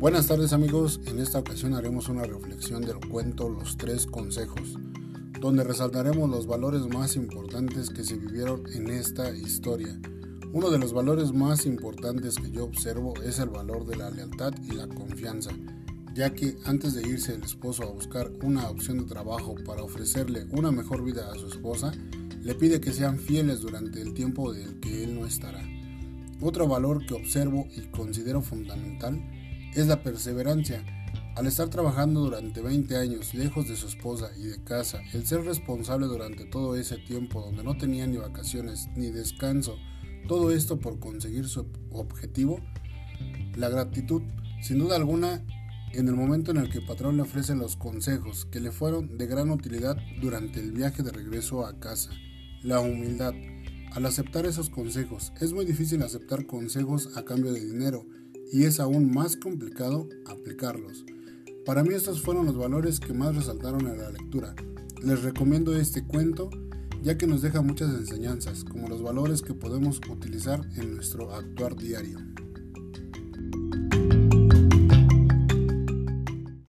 [0.00, 4.78] Buenas tardes amigos, en esta ocasión haremos una reflexión del cuento Los Tres Consejos,
[5.40, 9.98] donde resaltaremos los valores más importantes que se vivieron en esta historia.
[10.52, 14.52] Uno de los valores más importantes que yo observo es el valor de la lealtad
[14.62, 15.50] y la confianza,
[16.14, 20.46] ya que antes de irse el esposo a buscar una opción de trabajo para ofrecerle
[20.52, 21.90] una mejor vida a su esposa,
[22.40, 25.60] le pide que sean fieles durante el tiempo del que él no estará.
[26.40, 29.20] Otro valor que observo y considero fundamental
[29.74, 30.84] es la perseverancia.
[31.36, 35.44] Al estar trabajando durante 20 años lejos de su esposa y de casa, el ser
[35.44, 39.76] responsable durante todo ese tiempo donde no tenía ni vacaciones ni descanso,
[40.26, 42.60] todo esto por conseguir su objetivo,
[43.56, 44.22] la gratitud,
[44.60, 45.44] sin duda alguna,
[45.92, 49.16] en el momento en el que el patrón le ofrece los consejos que le fueron
[49.16, 52.10] de gran utilidad durante el viaje de regreso a casa,
[52.62, 53.32] la humildad.
[53.92, 58.04] Al aceptar esos consejos, es muy difícil aceptar consejos a cambio de dinero,
[58.52, 61.04] y es aún más complicado aplicarlos.
[61.64, 64.54] Para mí estos fueron los valores que más resaltaron en la lectura.
[65.02, 66.50] Les recomiendo este cuento
[67.02, 71.76] ya que nos deja muchas enseñanzas, como los valores que podemos utilizar en nuestro actuar
[71.76, 72.18] diario.